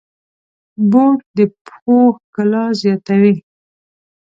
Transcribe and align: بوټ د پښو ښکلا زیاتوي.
بوټ 0.89 1.19
د 1.37 1.39
پښو 1.63 1.99
ښکلا 2.17 2.65
زیاتوي. 2.81 3.33